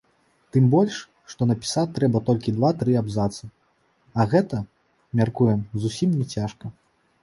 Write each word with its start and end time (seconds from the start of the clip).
Тым 0.55 0.63
больш, 0.75 0.95
што 1.33 1.47
напісаць 1.51 1.91
трэба 1.99 2.23
толькі 2.31 2.55
два-тры 2.57 2.97
абзацы, 3.03 3.45
а 4.19 4.29
гэта, 4.35 4.67
мяркуем, 5.21 5.59
зусім 5.87 6.09
не 6.23 6.33
цяжка. 6.39 6.79